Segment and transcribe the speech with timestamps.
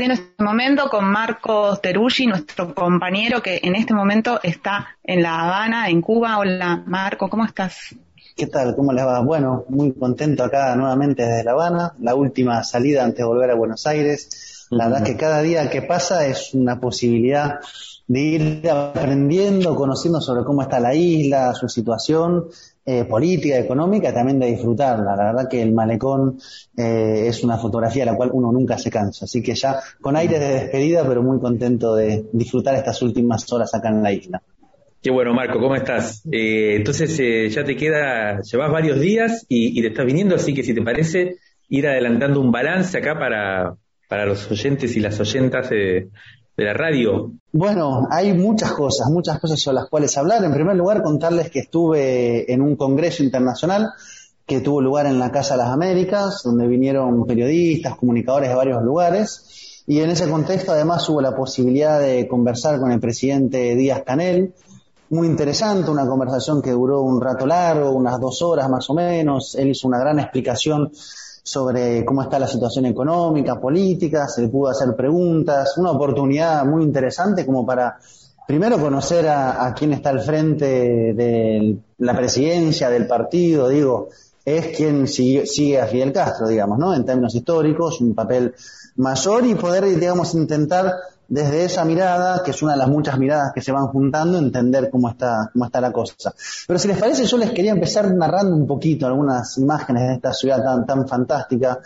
[0.00, 5.40] Compartiendo este momento con Marcos Teruggi, nuestro compañero que en este momento está en La
[5.40, 6.38] Habana, en Cuba.
[6.38, 7.94] Hola, Marco, ¿cómo estás?
[8.34, 8.74] ¿Qué tal?
[8.74, 9.20] ¿Cómo les va?
[9.20, 13.54] Bueno, muy contento acá nuevamente desde La Habana, la última salida antes de volver a
[13.54, 14.66] Buenos Aires.
[14.70, 17.60] La verdad que cada día que pasa es una posibilidad
[18.06, 22.46] de ir aprendiendo, conociendo sobre cómo está la isla, su situación
[22.86, 25.14] eh, política, económica, también de disfrutarla.
[25.14, 26.38] La verdad que el malecón
[26.76, 29.26] eh, es una fotografía de la cual uno nunca se cansa.
[29.26, 33.74] Así que ya con aire de despedida, pero muy contento de disfrutar estas últimas horas
[33.74, 34.42] acá en la isla.
[35.02, 36.22] Qué bueno, Marco, ¿cómo estás?
[36.32, 40.74] Eh, entonces ya te queda, llevas varios días y, te estás viniendo, así que si
[40.74, 41.36] te parece,
[41.68, 43.76] ir adelantando un balance acá para,
[44.08, 46.08] para los oyentes y las oyentas de,
[46.64, 47.32] la radio?
[47.52, 50.44] Bueno, hay muchas cosas, muchas cosas sobre las cuales hablar.
[50.44, 53.90] En primer lugar, contarles que estuve en un congreso internacional
[54.46, 58.82] que tuvo lugar en la Casa de las Américas, donde vinieron periodistas, comunicadores de varios
[58.82, 59.84] lugares.
[59.86, 64.54] Y en ese contexto, además, hubo la posibilidad de conversar con el presidente Díaz Canel.
[65.10, 69.54] Muy interesante, una conversación que duró un rato largo, unas dos horas más o menos.
[69.54, 70.90] Él hizo una gran explicación
[71.50, 76.84] sobre cómo está la situación económica, política, se le pudo hacer preguntas, una oportunidad muy
[76.84, 77.98] interesante como para
[78.46, 80.64] primero conocer a, quién está al frente
[81.12, 84.10] de la presidencia del partido, digo,
[84.44, 86.94] es quien sigue, sigue, a Fidel Castro, digamos, ¿no?
[86.94, 88.54] En términos históricos, un papel
[88.94, 90.92] mayor y poder, digamos, intentar
[91.30, 94.90] desde esa mirada, que es una de las muchas miradas que se van juntando, entender
[94.90, 96.34] cómo está, cómo está la cosa.
[96.66, 100.32] Pero si les parece, yo les quería empezar narrando un poquito algunas imágenes de esta
[100.32, 101.78] ciudad tan, tan fantástica,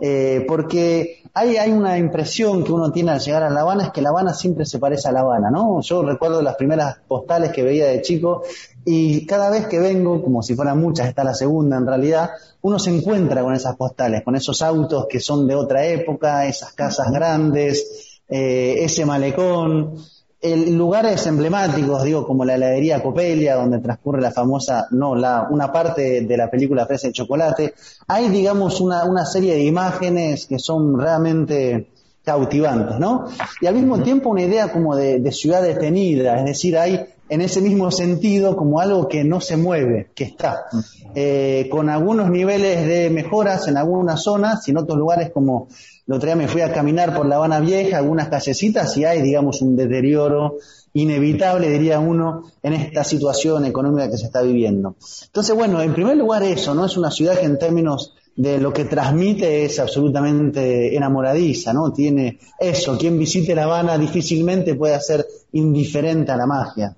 [0.00, 3.90] eh, porque hay, hay una impresión que uno tiene al llegar a La Habana, es
[3.90, 5.80] que La Habana siempre se parece a La Habana, ¿no?
[5.80, 8.44] Yo recuerdo las primeras postales que veía de chico
[8.84, 12.30] y cada vez que vengo, como si fueran muchas, está la segunda en realidad,
[12.60, 16.72] uno se encuentra con esas postales, con esos autos que son de otra época, esas
[16.72, 19.94] casas grandes, eh, ese malecón,
[20.40, 25.72] el, lugares emblemáticos, digo, como la heladería Copelia, donde transcurre la famosa, no, la, una
[25.72, 27.74] parte de la película Fresa de Chocolate.
[28.08, 31.88] Hay, digamos, una, una serie de imágenes que son realmente
[32.24, 33.26] cautivantes, ¿no?
[33.60, 37.62] Y al mismo tiempo una idea como de, ciudad detenida, es decir, hay en ese
[37.62, 40.66] mismo sentido como algo que no se mueve, que está,
[41.14, 45.68] eh, con algunos niveles de mejoras en algunas zonas y en otros lugares como
[46.06, 49.62] el otro me fui a caminar por La Habana Vieja, algunas callecitas, y hay, digamos,
[49.62, 50.56] un deterioro
[50.92, 54.96] inevitable, diría uno, en esta situación económica que se está viviendo.
[55.24, 56.84] Entonces, bueno, en primer lugar eso, ¿no?
[56.84, 61.94] Es una ciudad que en términos de lo que transmite es absolutamente enamoradiza, ¿no?
[61.94, 66.94] Tiene eso, quien visite La Habana difícilmente puede ser indiferente a la magia.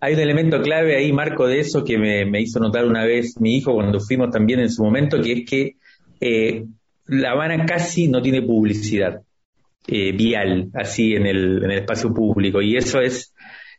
[0.00, 3.56] Hay un elemento clave ahí, Marco, de eso que me, hizo notar una vez mi
[3.56, 5.76] hijo cuando fuimos también en su momento, que es que
[6.20, 6.64] eh,
[7.06, 9.20] la Habana casi no tiene publicidad
[9.86, 13.34] eh, vial, así en el, en el espacio público, y eso es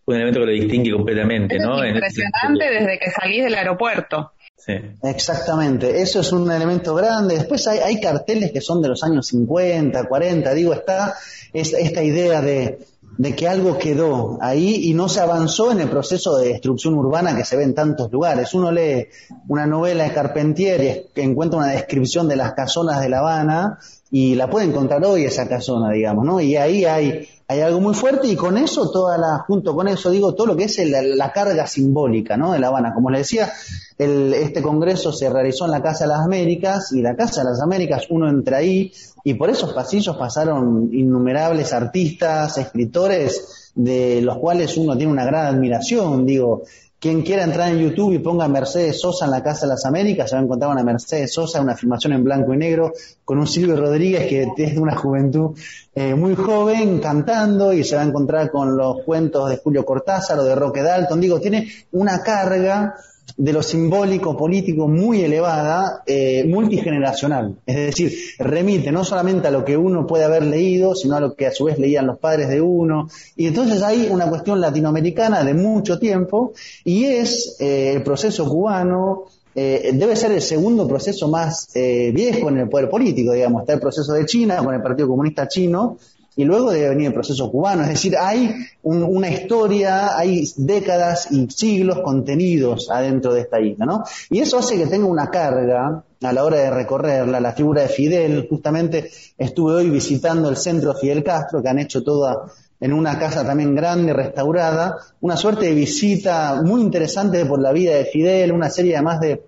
[0.05, 1.83] un elemento que lo distingue completamente, ¿no?
[1.83, 4.33] Es impresionante desde que salís del aeropuerto.
[4.57, 4.73] Sí.
[5.03, 7.35] Exactamente, eso es un elemento grande.
[7.35, 11.15] Después hay, hay, carteles que son de los años 50, 40, digo, está
[11.51, 12.77] esta idea de
[13.17, 17.35] de que algo quedó ahí y no se avanzó en el proceso de destrucción urbana
[17.35, 18.53] que se ve en tantos lugares.
[18.53, 19.07] Uno lee
[19.47, 23.79] una novela de Carpentier y encuentra una descripción de las casonas de La Habana
[24.09, 26.41] y la puede encontrar hoy esa casona, digamos, ¿no?
[26.41, 30.09] Y ahí hay, hay algo muy fuerte y con eso, toda la, junto con eso
[30.09, 32.53] digo, todo lo que es la carga simbólica, ¿no?
[32.53, 32.93] De La Habana.
[32.93, 33.51] Como le decía,
[33.97, 37.61] este congreso se realizó en la Casa de las Américas y la Casa de las
[37.61, 38.93] Américas, uno entra ahí
[39.25, 45.53] y por esos pasillos pasaron innumerables artistas, escritores, de los cuales uno tiene una gran
[45.53, 46.25] admiración.
[46.25, 46.63] Digo,
[47.01, 50.29] quien quiera entrar en YouTube y ponga Mercedes Sosa en la Casa de las Américas,
[50.29, 52.93] se va a encontrar una Mercedes Sosa, una filmación en blanco y negro,
[53.25, 55.57] con un Silvio Rodríguez que es de una juventud
[55.95, 60.37] eh, muy joven cantando y se va a encontrar con los cuentos de Julio Cortázar
[60.37, 61.19] o de Roque Dalton.
[61.19, 62.95] Digo, tiene una carga
[63.37, 67.55] de lo simbólico político muy elevada, eh, multigeneracional.
[67.65, 71.35] Es decir, remite no solamente a lo que uno puede haber leído, sino a lo
[71.35, 73.09] que a su vez leían los padres de uno.
[73.35, 76.53] Y entonces hay una cuestión latinoamericana de mucho tiempo
[76.83, 82.47] y es eh, el proceso cubano, eh, debe ser el segundo proceso más eh, viejo
[82.49, 83.61] en el poder político, digamos.
[83.61, 85.97] Está el proceso de China con el Partido Comunista Chino
[86.35, 87.83] y luego debe venir el proceso cubano.
[87.83, 94.03] Es decir, hay una historia, hay décadas y siglos contenidos adentro de esta isla, ¿no?
[94.29, 97.39] Y eso hace que tenga una carga a la hora de recorrerla.
[97.39, 102.03] La figura de Fidel, justamente estuve hoy visitando el centro Fidel Castro, que han hecho
[102.03, 102.45] toda
[102.79, 107.93] en una casa también grande, restaurada, una suerte de visita muy interesante por la vida
[107.93, 109.43] de Fidel, una serie además de,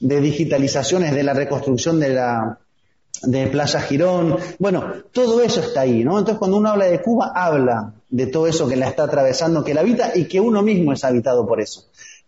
[0.00, 2.58] de digitalizaciones de la reconstrucción de la
[3.26, 6.18] de Playa Girón, bueno, todo eso está ahí, ¿no?
[6.18, 9.74] Entonces cuando uno habla de Cuba, habla de todo eso que la está atravesando, que
[9.74, 11.84] la habita y que uno mismo es habitado por eso.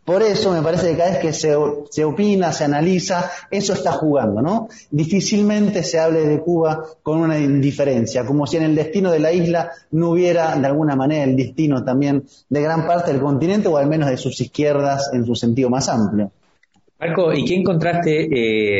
[0.07, 1.57] Por eso me parece que cada vez que se,
[1.91, 4.69] se, opina, se analiza, eso está jugando, ¿no?
[4.89, 9.33] Difícilmente se hable de Cuba con una indiferencia, como si en el destino de la
[9.33, 13.77] isla no hubiera de alguna manera el destino también de gran parte del continente o
[13.79, 16.31] al menos de sus izquierdas en su sentido más amplio.
[17.01, 18.29] Marco, ¿y qué encontraste?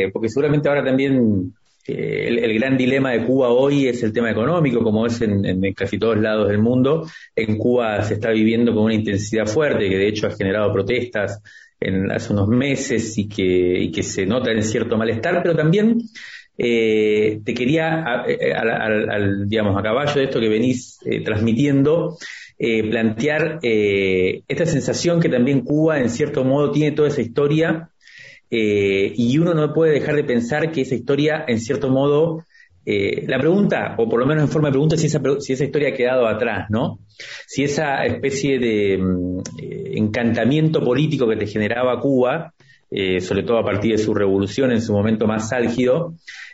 [0.05, 1.53] Eh, porque seguramente ahora también
[1.87, 5.97] eh, el, gran dilema de Cuba hoy es el tema económico, como es en, casi
[5.97, 7.07] todos lados del mundo.
[7.35, 11.41] En Cuba se está viviendo con una intensidad fuerte, que de hecho ha generado protestas
[11.79, 16.01] en, hace unos meses y que, se nota en cierto malestar, pero también
[16.57, 22.17] eh, te quería, al, digamos, a caballo de esto que venís eh, transmitiendo,
[22.59, 27.91] plantear esta sensación que también Cuba, en cierto modo, tiene toda esa historia
[28.49, 32.43] eh, y uno no puede dejar de pensar que esa historia, en cierto modo,
[32.85, 35.65] eh, la pregunta, o por lo menos en forma de pregunta, si esa, si esa
[35.65, 36.99] historia ha quedado atrás, ¿no?
[37.45, 42.53] Si esa especie de mm, eh, encantamiento político que te generaba Cuba,
[43.19, 46.13] sobre todo a partir de su revolución en su momento más álgido,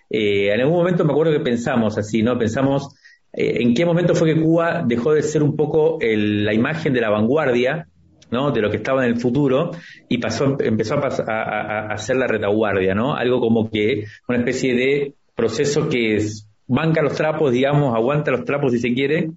[0.10, 2.40] en algún momento me acuerdo que pensamos así, ¿no?
[2.40, 2.88] Pensamos
[3.32, 7.12] en qué momento fue que Cuba dejó de ser un poco la imagen de la
[7.12, 7.88] vanguardia
[8.34, 9.72] de lo que estaba en el futuro
[10.10, 13.16] y empezó a, hacer la retaguardia, ¿no?
[13.16, 18.46] Algo como que una especie de proceso que es, banca los trapos, digamos, aguanta los
[18.46, 19.32] trapos si se quiere,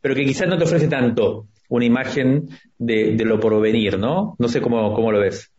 [0.00, 2.48] pero que quizás no te ofrece tanto una imagen
[2.78, 4.36] de, lo por venir, ¿no?
[4.38, 5.50] No sé cómo, lo ves.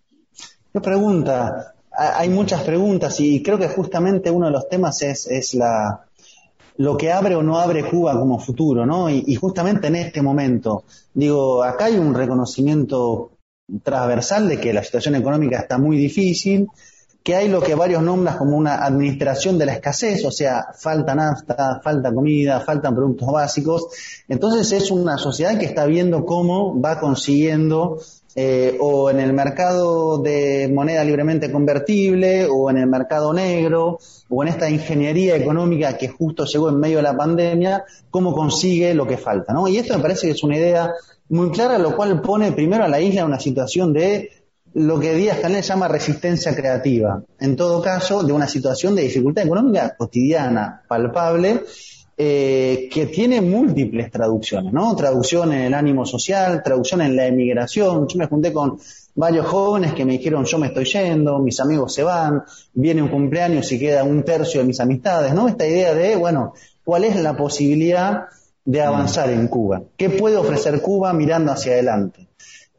[0.72, 1.74] ¿Qué pregunta?
[1.92, 6.07] Hay muchas preguntas y creo que justamente uno de los temas es la,
[6.78, 9.10] lo que abre o no abre Cuba como futuro, ¿no?
[9.10, 10.84] Y, justamente en este momento,
[11.14, 13.32] digo, acá hay un reconocimiento
[13.84, 16.68] transversal de que la situación económica está muy difícil,
[17.24, 21.14] que hay lo que varios nombran como una administración de la escasez, o sea, falta
[21.14, 23.88] nafta, falta comida, faltan productos básicos.
[24.30, 28.00] Entonces es una sociedad que está viendo cómo va consiguiendo
[28.40, 33.98] eh, o en el mercado de moneda libremente convertible, o en el mercado negro,
[34.30, 38.94] o en esta ingeniería económica que justo llegó en medio de la pandemia, cómo consigue
[38.94, 39.54] lo que falta.
[39.54, 39.68] ¿no?
[39.68, 40.94] Y esto me parece que es una idea
[41.30, 44.30] muy clara, lo cual pone primero a la isla en una situación de
[44.76, 47.24] lo que Díaz Canel llama resistencia creativa.
[47.40, 51.64] En todo caso, de una situación de dificultad económica cotidiana, palpable,
[52.20, 54.96] eh, que tiene múltiples traducciones, ¿no?
[54.96, 58.08] Traducción en el ánimo social, traducción en la emigración.
[58.08, 58.80] Yo me junté con
[59.14, 62.44] varios jóvenes que me dijeron yo me estoy yendo, mis amigos se van,
[62.74, 65.48] viene un cumpleaños y queda un tercio de mis amistades, ¿no?
[65.48, 66.54] Esta idea de, bueno,
[66.84, 68.26] ¿cuál es la posibilidad
[68.66, 69.84] de avanzar en Cuba?
[69.96, 72.28] ¿Qué puede ofrecer Cuba mirando hacia adelante?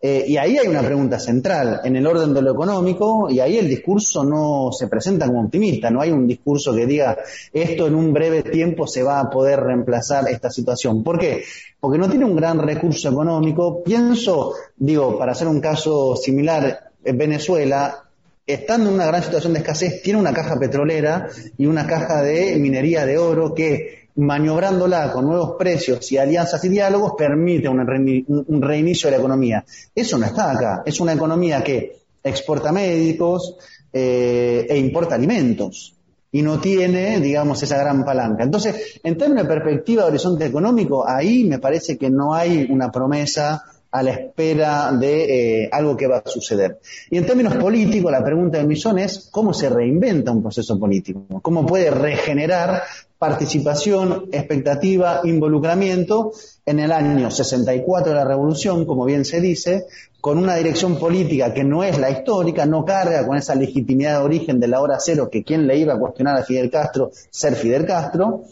[0.00, 3.58] Eh, y ahí hay una pregunta central en el orden de lo económico y ahí
[3.58, 7.18] el discurso no se presenta como optimista, no hay un discurso que diga
[7.52, 11.02] esto en un breve tiempo se va a poder reemplazar esta situación.
[11.02, 11.42] ¿Por qué?
[11.80, 13.82] Porque no tiene un gran recurso económico.
[13.82, 18.04] Pienso, digo, para hacer un caso similar, en Venezuela,
[18.46, 22.56] estando en una gran situación de escasez, tiene una caja petrolera y una caja de
[22.58, 29.06] minería de oro que maniobrándola con nuevos precios y alianzas y diálogos, permite un, reinicio
[29.06, 29.64] de la economía.
[29.94, 30.82] Eso no está acá.
[30.84, 33.56] Es una economía que exporta médicos
[33.92, 35.94] eh, e importa alimentos
[36.32, 38.42] y no tiene, digamos, esa gran palanca.
[38.42, 42.90] Entonces, en términos de perspectiva de horizonte económico, ahí me parece que no hay una
[42.90, 46.80] promesa a la espera de eh, algo que va a suceder.
[47.08, 51.24] Y en términos políticos, la pregunta de Millón es cómo se reinventa un proceso político,
[51.40, 52.82] cómo puede regenerar
[53.18, 56.32] participación, expectativa, involucramiento
[56.64, 59.86] en el año 64 de la Revolución, como bien se dice,
[60.20, 64.24] con una dirección política que no es la histórica, no carga con esa legitimidad de
[64.24, 67.56] origen de la hora cero que quien le iba a cuestionar a Fidel Castro ser
[67.56, 68.44] Fidel Castro,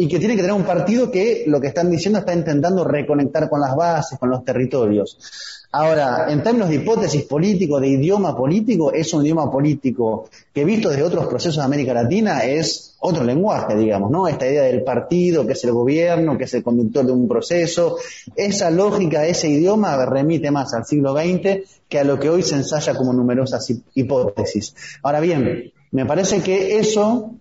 [0.00, 3.50] y que tiene que tener un partido que lo que están diciendo está intentando reconectar
[3.50, 5.59] con las bases, con los territorios.
[5.72, 10.88] Ahora, en términos de hipótesis político, de idioma político, es un idioma político que visto
[10.88, 14.26] desde otros procesos de América Latina es otro lenguaje, digamos, ¿no?
[14.26, 17.98] Esta idea del partido, que es el gobierno, que es el conductor de un proceso,
[18.34, 22.56] esa lógica, ese idioma remite más al siglo XX que a lo que hoy se
[22.56, 24.74] ensaya como numerosas hipótesis.
[25.04, 27.36] Ahora bien, me parece que eso,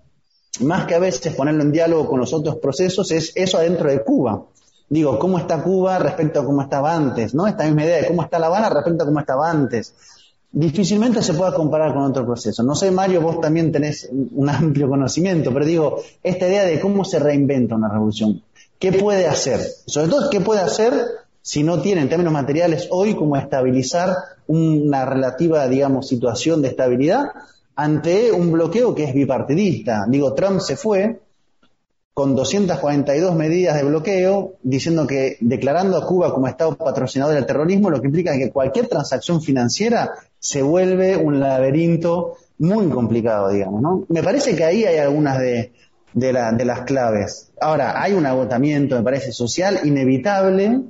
[0.60, 4.04] más que a veces ponerlo en diálogo con los otros procesos, es eso adentro de
[4.04, 4.46] Cuba
[4.90, 7.34] digo, ¿cómo está Cuba respecto a cómo estaba antes?
[7.34, 7.48] ¿No?
[7.48, 9.94] Esta misma idea de cómo está La Habana respecto a cómo estaba antes.
[10.52, 12.64] Difícilmente se pueda comparar con otro proceso.
[12.64, 17.06] No sé, Mario, vos también tenés un amplio conocimiento, pero digo, esta idea de cómo
[17.06, 18.42] se reinventa una revolución.
[18.80, 19.60] ¿Qué puede hacer?
[19.86, 20.94] Sobre todo, ¿qué puede hacer
[21.42, 24.16] si no tiene en términos materiales hoy como estabilizar
[24.48, 27.26] una relativa, digamos, situación de estabilidad
[27.76, 30.06] ante un bloqueo que es bipartidista?
[30.08, 31.20] Digo, Trump se fue,
[32.20, 37.90] con 242 medidas de bloqueo, diciendo que declarando a Cuba como Estado patrocinador del terrorismo,
[37.90, 44.04] lo que implica que cualquier transacción financiera se vuelve un laberinto muy complicado, digamos, ¿no?
[44.10, 45.72] Me parece que ahí hay algunas de,
[46.12, 47.54] de, de las claves.
[47.62, 50.82] Ahora, hay un agotamiento, me parece, social inevitable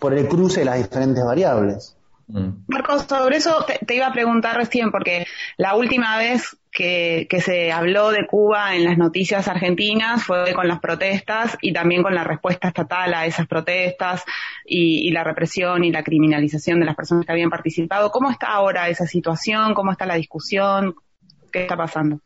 [0.00, 1.94] por el cruce de las diferentes variables.
[2.26, 2.64] Mm.
[2.66, 5.26] Marcos, sobre eso te, iba a preguntar recién, porque
[5.56, 10.80] la última vez que, se habló de Cuba en las noticias argentinas fue con las
[10.80, 14.24] protestas y también con la respuesta estatal a esas protestas
[14.66, 18.10] y, la represión y la criminalización de las personas que habían participado.
[18.10, 19.72] ¿Cómo está ahora esa situación?
[19.72, 20.96] ¿Cómo está la discusión?
[21.52, 22.18] ¿Qué está pasando?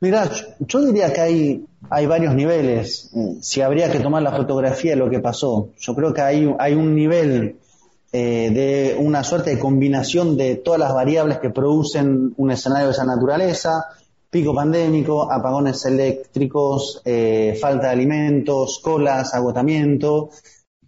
[0.00, 0.28] Mira,
[0.60, 3.12] yo diría que hay, hay varios niveles.
[3.42, 6.72] Si habría que tomar la fotografía de lo que pasó, yo creo que hay, hay
[6.72, 7.56] un nivel
[8.12, 12.92] eh, de una suerte de combinación de todas las variables que producen un escenario de
[12.92, 13.86] esa naturaleza,
[14.28, 20.30] pico pandémico, apagones eléctricos, eh, falta de alimentos, colas, agotamiento,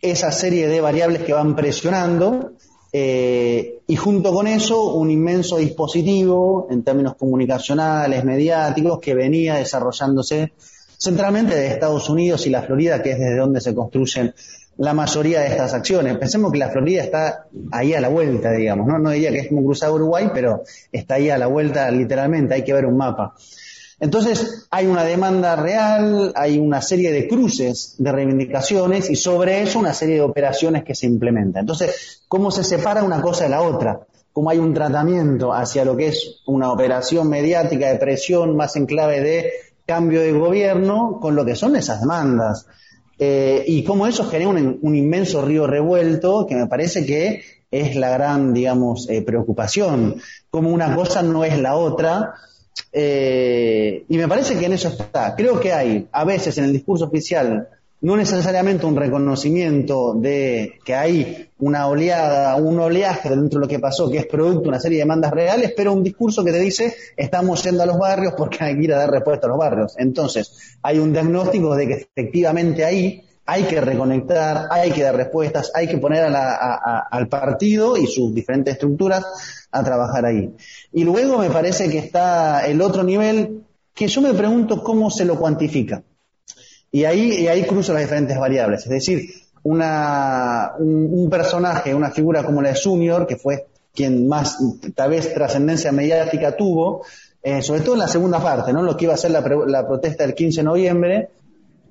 [0.00, 2.52] esa serie de variables que van presionando
[2.93, 10.52] eh, y junto con eso un inmenso dispositivo en términos comunicacionales, mediáticos, que venía desarrollándose
[10.97, 14.33] centralmente de Estados Unidos y la Florida, que es desde donde se construyen
[14.76, 16.16] la mayoría de estas acciones.
[16.19, 18.99] Pensemos que la Florida está ahí a la vuelta, digamos, ¿no?
[18.99, 22.64] No diría que es como cruzar Uruguay, pero está ahí a la vuelta literalmente, hay
[22.64, 23.35] que ver un mapa.
[24.00, 29.78] Entonces, hay una demanda real, hay una serie de cruces de reivindicaciones y sobre eso
[29.78, 31.61] una serie de operaciones que se implementan.
[31.61, 34.00] Entonces, ¿cómo se separa una cosa de la otra?
[34.33, 38.87] ¿Cómo hay un tratamiento hacia lo que es una operación mediática de presión más en
[38.87, 39.52] clave de
[39.87, 42.66] cambio de gobierno con lo que son esas demandas?
[43.18, 48.11] Eh, y cómo eso genera un, inmenso río revuelto que me parece que es la
[48.11, 52.35] gran, digamos, eh, preocupación, como una cosa no es la otra.
[52.92, 55.35] Eh, y me parece que en eso está.
[55.37, 57.68] Creo que hay, a veces en el discurso oficial,
[58.04, 63.78] no necesariamente un reconocimiento de que hay una oleada, un oleaje dentro de lo que
[63.78, 66.61] pasó, que es producto de una serie de demandas reales, pero un discurso que te
[66.61, 69.58] dice estamos yendo a los barrios porque hay que ir a dar respuesta a los
[69.58, 69.94] barrios.
[69.96, 75.73] Entonces, hay un diagnóstico de que efectivamente ahí hay que reconectar, hay que dar respuestas,
[75.75, 79.25] hay que poner al partido y sus diferentes estructuras
[79.70, 80.54] a trabajar ahí.
[80.92, 83.62] Y luego me parece que está el otro nivel
[83.94, 86.02] que yo me pregunto cómo se lo cuantifica.
[86.94, 88.82] Y ahí, y ahí cruzo las diferentes variables.
[88.84, 89.28] Es decir,
[89.64, 94.58] una, un, personaje, una figura como la de Junior, que fue quien más,
[94.94, 97.04] tal vez, trascendencia mediática tuvo,
[97.42, 98.80] eh, sobre todo en la segunda parte, ¿no?
[98.80, 101.30] Lo que iba a ser la, la protesta del 15 de noviembre.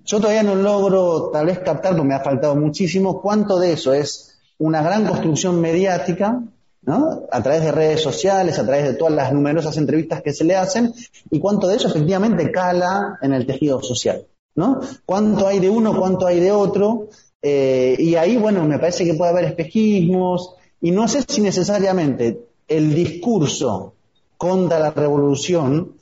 [0.06, 3.92] Yo todavía no logro, tal vez, captar, porque me ha faltado muchísimo, cuánto de eso
[3.94, 6.42] es una gran construcción mediática,
[6.84, 7.24] ¿no?
[7.30, 10.56] A través de redes sociales, a través de todas las numerosas entrevistas que se le
[10.56, 10.94] hacen,
[11.30, 14.28] y cuánto de eso efectivamente cala en el tejido social.
[14.56, 14.82] ¿No?
[15.06, 17.08] ¿Cuánto hay de uno, cuánto hay de otro?
[17.42, 22.40] Eh, y ahí, bueno, me parece que puede haber espejismos, y no sé si necesariamente
[22.68, 23.94] el discurso
[24.38, 25.94] contra la revolución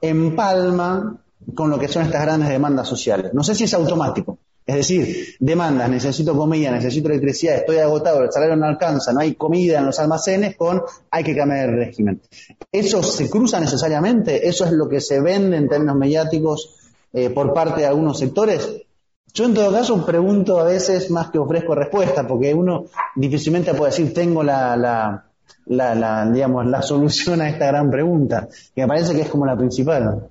[0.00, 1.22] empalma
[1.54, 3.34] con lo que son estas grandes demandas sociales.
[3.34, 4.38] No sé si es automático.
[4.64, 9.34] Es decir, demandas, necesito comida, necesito electricidad, estoy agotado, el salario no alcanza, no hay
[9.34, 12.22] comida en los almacenes, con hay que cambiar el régimen.
[12.70, 14.48] ¿Eso se cruza necesariamente?
[14.48, 16.76] ¿Eso es lo que se vende en términos mediáticos
[17.12, 18.82] eh, por parte de algunos sectores?
[19.34, 23.90] Yo en todo caso pregunto a veces más que ofrezco respuesta, porque uno difícilmente puede
[23.90, 25.24] decir tengo la, la,
[25.66, 29.56] la, digamos, la solución a esta gran pregunta, que me parece que es como la
[29.56, 30.28] principal.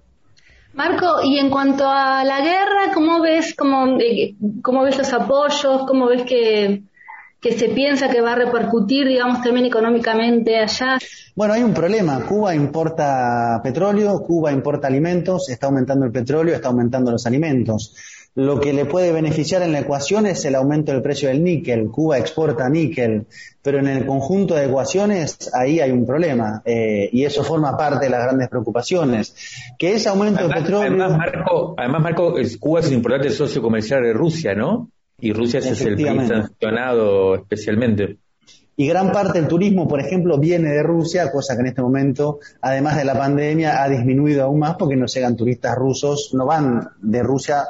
[0.73, 5.83] Marco, y en cuanto a la guerra, ¿cómo ves, cómo, eh, cómo ves los apoyos?
[5.85, 6.83] ¿Cómo ves que,
[7.41, 11.00] que se piensa que va a repercutir, digamos, también económicamente allá?
[11.36, 12.24] Bueno, hay un problema.
[12.25, 17.95] Cuba importa petróleo, Cuba importa alimentos, está aumentando el petróleo, está aumentando los alimentos.
[18.33, 21.89] Lo que le puede beneficiar en la ecuación es el aumento del precio del níquel.
[21.89, 23.25] Cuba exporta níquel,
[23.62, 28.05] pero en el conjunto de ecuaciones ahí hay un problema eh, y eso forma parte
[28.05, 29.36] de las grandes preocupaciones.
[29.77, 31.03] Que ese aumento del petróleo.
[31.03, 34.89] Además, Marco, además, Marco Cuba es un importante socio comercial de Rusia, ¿no?
[35.21, 38.17] Y Rusia es el país sancionado especialmente.
[38.75, 42.39] Y gran parte del turismo, por ejemplo, viene de Rusia, cosa que en este momento,
[42.61, 46.89] además de la pandemia, ha disminuido aún más porque no llegan turistas rusos, no van
[46.99, 47.65] de Rusia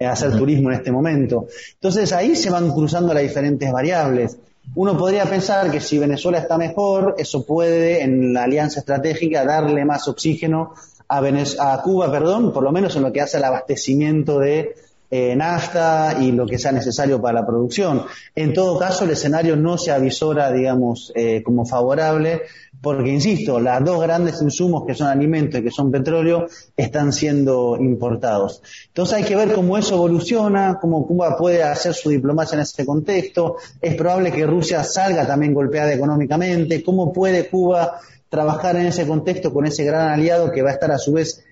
[0.00, 1.46] hacer turismo en este momento.
[1.74, 4.38] Entonces ahí se van cruzando las diferentes variables.
[4.74, 9.84] Uno podría pensar que si Venezuela está mejor, eso puede en la alianza estratégica darle
[9.84, 10.72] más oxígeno
[11.08, 14.74] a, a Cuba, perdón, por lo menos en lo que hace al abastecimiento de
[15.10, 18.04] eh, nafta y lo que sea necesario para la producción.
[18.34, 22.42] En todo caso, el escenario no se avisora, digamos, eh, como favorable,
[22.80, 26.46] porque, insisto, las dos grandes insumos que son alimentos y que son petróleo
[26.76, 28.62] están siendo importados.
[28.88, 32.84] Entonces hay que ver cómo eso evoluciona, cómo Cuba puede hacer su diplomacia en ese
[32.84, 33.56] contexto.
[33.80, 36.82] Es probable que Rusia salga también golpeada económicamente.
[36.82, 40.90] ¿Cómo puede Cuba trabajar en ese contexto con ese gran aliado que va a estar
[40.90, 41.44] a su vez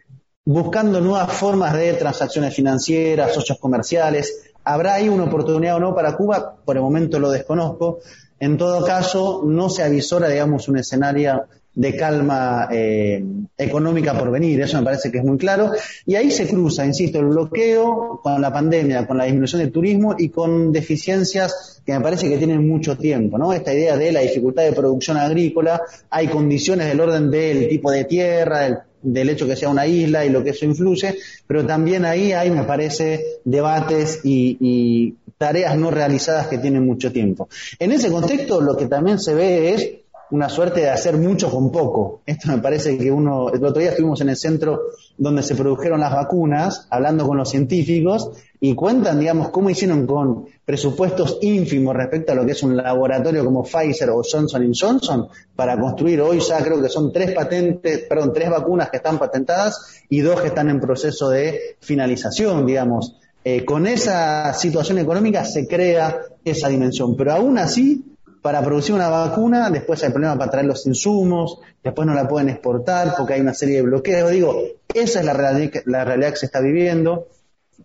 [0.45, 4.53] buscando nuevas formas de transacciones financieras, socios comerciales.
[4.65, 6.57] ¿Habrá ahí una oportunidad o no para Cuba?
[6.65, 8.01] Por el momento lo desconozco.
[8.39, 13.25] En todo caso, no se avisora, digamos, un escenario de calma eh,
[13.59, 15.73] económica por venir, eso me parece que es muy claro.
[16.07, 20.15] Y ahí se cruza, insisto, el bloqueo con la pandemia, con la disminución del turismo
[20.17, 23.53] y con deficiencias que me parece que tienen mucho tiempo, ¿no?
[23.53, 28.05] Esta idea de la dificultad de producción agrícola, hay condiciones del orden del tipo de
[28.05, 32.05] tierra, del del hecho que sea una isla y lo que eso influye, pero también
[32.05, 37.49] ahí hay, me parece, debates y, tareas no realizadas que tienen mucho tiempo.
[37.79, 39.91] En ese contexto, lo que también se ve es
[40.31, 42.23] una suerte de hacer mucho con poco.
[42.27, 44.81] Esto me parece que uno, el otro día estuvimos en el centro
[45.17, 50.47] donde se produjeron las vacunas, hablando con los científicos, y cuentan, digamos, cómo hicieron con
[50.65, 55.79] presupuestos ínfimos respecto a lo que es un laboratorio como Pfizer o Johnson Johnson para
[55.79, 60.21] construir hoy ya creo que son tres patentes, perdón, tres vacunas que están patentadas y
[60.21, 63.17] dos que están en proceso de finalización, digamos.
[63.45, 68.14] Eh, con esa situación económica se crea esa dimensión, pero aún así
[68.45, 72.51] para producir una vacuna, después hay problemas para traer los insumos, después no la pueden
[72.51, 74.31] exportar porque hay una serie de bloqueos.
[74.31, 75.33] Digo, esa es la
[76.05, 77.27] realidad que se está viviendo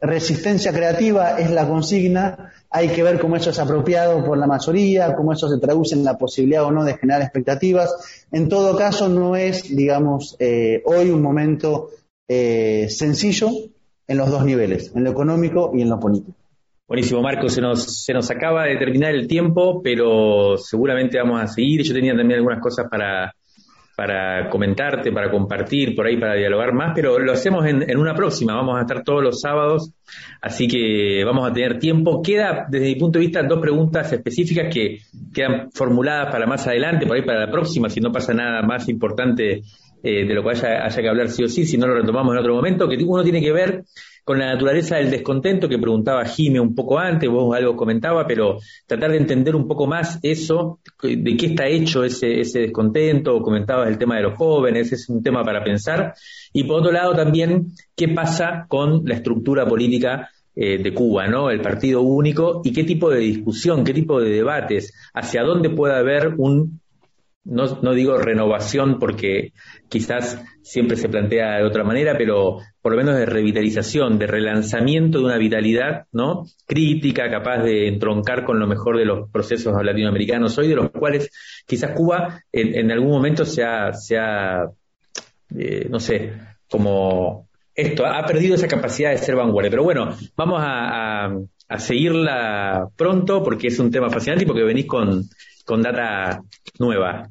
[0.01, 5.15] resistencia creativa es la consigna, hay que ver cómo eso es apropiado por la mayoría,
[5.15, 8.26] cómo eso se traduce en la posibilidad o no de generar expectativas.
[8.32, 11.89] En todo caso, no es, digamos, eh, hoy un momento
[12.28, 13.50] eh, sencillo
[14.08, 16.38] en los dos niveles, en lo económico y en lo político.
[16.89, 21.45] Buenísimo, Marco, se nos, se nos acaba de terminar el tiempo, pero seguramente vamos a
[21.45, 21.84] seguir.
[21.84, 23.32] Yo tenía también algunas cosas para,
[23.95, 28.56] para comentarte, para compartir, por ahí para dialogar más, pero lo hacemos en, una próxima,
[28.56, 29.91] vamos a estar todos los sábados,
[30.41, 32.23] así que vamos a tener tiempo.
[32.23, 34.97] Queda, desde mi punto de vista, dos preguntas específicas que
[35.32, 38.89] quedan formuladas para más adelante, por ahí para la próxima, si no pasa nada más
[38.89, 39.62] importante
[40.02, 42.34] eh, de lo que haya, haya que hablar sí o sí, si no lo retomamos
[42.34, 43.84] en otro momento, que uno tiene que ver
[44.30, 48.60] con la naturaleza del descontento que preguntaba Jime un poco antes, vos algo comentaba, pero
[48.86, 53.98] tratar de entender un poco más eso, de qué está hecho ese, descontento, comentabas el
[53.98, 56.13] tema de los jóvenes, es un tema para pensar,
[56.54, 61.50] y por otro lado también qué pasa con la estructura política eh, de Cuba, ¿no?
[61.50, 65.96] El partido único y qué tipo de discusión, qué tipo de debates, hacia dónde puede
[65.96, 66.80] haber un
[67.46, 69.54] no, no, digo renovación porque
[69.88, 75.19] quizás siempre se plantea de otra manera, pero por lo menos de revitalización, de relanzamiento
[75.19, 76.47] de una vitalidad, ¿no?
[76.65, 81.30] Crítica, capaz de entroncar con lo mejor de los procesos latinoamericanos hoy, de los cuales
[81.67, 86.34] quizás Cuba en, algún momento se ha, se eh, no sé,
[86.67, 89.69] como esto, ha perdido esa capacidad de ser vanguardia.
[89.69, 91.25] Pero bueno, vamos a,
[91.67, 95.30] a, seguirla pronto porque es un tema fascinante y porque venís con,
[95.63, 96.41] con data
[96.80, 97.30] nueva.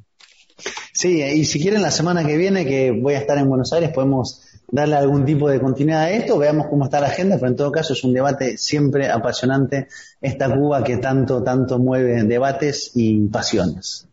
[0.93, 3.91] Sí, y si quieren la semana que viene, que voy a estar en Buenos Aires,
[3.93, 7.57] podemos darle algún tipo de continuidad a esto, veamos cómo está la agenda, pero en
[7.57, 9.89] todo caso es un debate siempre apasionante,
[10.21, 14.07] esta Cuba que tanto, tanto mueve debates y pasiones.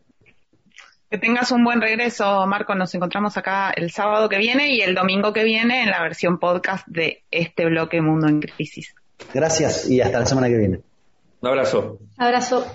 [1.09, 2.73] Que tengas un buen regreso, Marco.
[2.73, 6.39] Nos encontramos acá el sábado que viene y el domingo que viene en la versión
[6.39, 8.95] podcast de este bloque Mundo en Crisis.
[9.33, 10.79] Gracias y hasta la semana que viene.
[11.41, 11.99] Un abrazo.
[12.17, 12.65] Abrazo.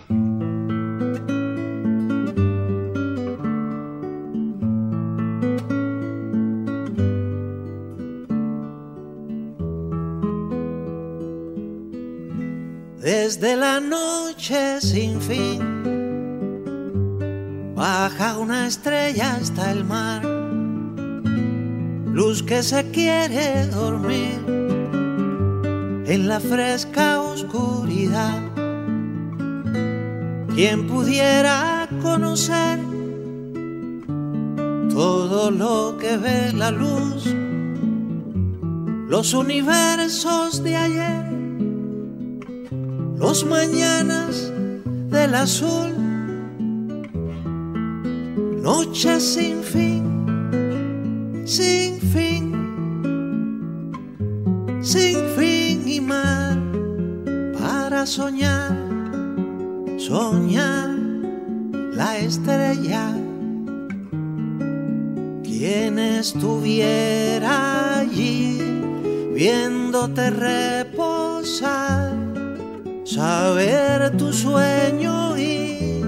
[13.11, 15.59] Desde la noche sin fin
[17.75, 20.25] baja una estrella hasta el mar,
[22.07, 24.39] luz que se quiere dormir
[26.07, 28.39] en la fresca oscuridad.
[30.55, 32.79] Quien pudiera conocer
[34.89, 37.27] todo lo que ve la luz,
[39.09, 41.30] los universos de ayer,
[43.21, 44.51] los mañanas
[45.11, 45.93] del azul,
[48.63, 52.55] noches sin fin, sin fin,
[54.81, 56.57] sin fin y mar
[57.59, 58.75] para soñar,
[59.99, 60.89] soñar
[61.93, 63.15] la estrella.
[65.43, 68.59] Quien estuviera allí
[69.35, 72.30] viéndote reposar,
[73.15, 76.01] saber tu sueño y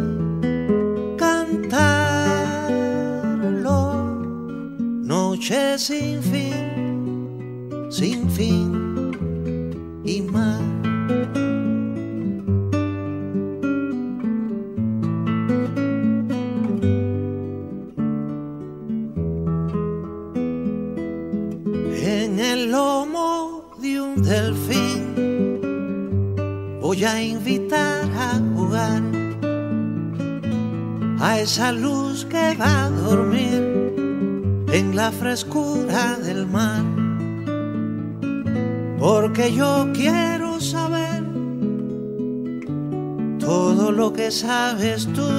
[1.19, 1.75] cantarlo,
[5.03, 8.92] noche sin fin, sin fin
[26.93, 29.01] voy a invitar a jugar
[31.21, 33.95] a esa luz que va a dormir
[34.71, 36.85] en la frescura del mar.
[38.99, 41.25] Porque yo quiero saber
[43.39, 45.33] todo lo que sabes tú,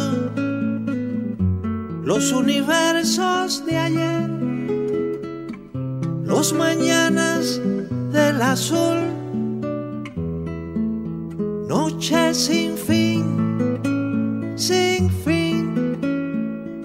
[2.03, 4.29] los universos de ayer,
[6.23, 7.61] los mañanas
[8.11, 9.12] del azul
[11.83, 13.25] noche sin fin,
[14.55, 15.65] sin fin,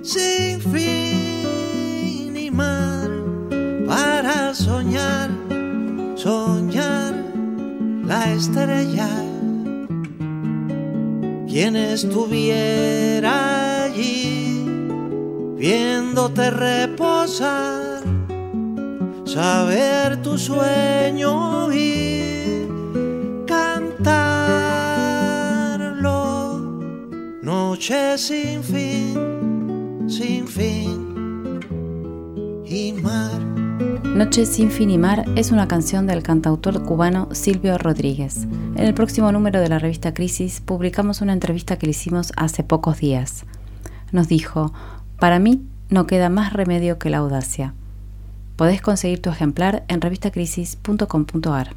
[0.02, 3.08] sin fin y mar
[3.87, 5.30] para soñar,
[6.16, 7.14] soñar
[8.04, 9.11] la estrella.
[11.46, 13.34] Quien estuviera
[13.84, 14.64] allí
[15.56, 18.02] viéndote reposar,
[19.24, 22.38] saber tu sueño y
[27.79, 31.61] Noche sin fin, sin fin
[32.67, 33.41] y mar.
[34.05, 38.49] Noche sin fin y mar es una canción del cantautor cubano Silvio Rodríguez.
[38.75, 42.64] En el próximo número de la revista Crisis publicamos una entrevista que le hicimos hace
[42.64, 43.45] pocos días.
[44.11, 44.73] Nos dijo,
[45.21, 47.75] para mí no queda más remedio que la audacia.
[48.57, 51.77] Podés conseguir tu ejemplar en revistacrisis.com.ar.